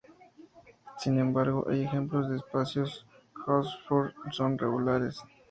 Sin 0.97 1.19
embargo, 1.19 1.67
hay 1.69 1.83
ejemplos 1.83 2.27
de 2.27 2.37
espacios 2.37 3.05
Hausdorff 3.45 4.15
no 4.39 4.57
regulares. 4.57 5.19